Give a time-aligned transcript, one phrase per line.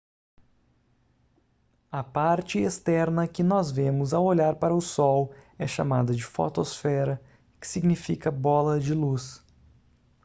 [1.91, 7.21] a parte externa que nós vemos ao olhar para o sol é chamada de fotosfera
[7.59, 9.45] que significa bola de luz